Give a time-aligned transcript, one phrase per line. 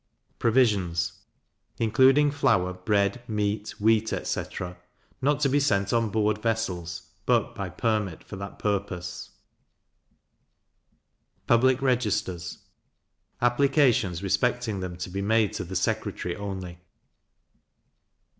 [0.39, 1.13] Provisions
[1.77, 4.75] including flour, bread, meat, wheat, etc.
[5.21, 9.29] not to be sent on board vessels, but by permit for that purpose.
[11.45, 12.57] Public Registers
[13.43, 16.79] applications respecting them to be made to the secretary only.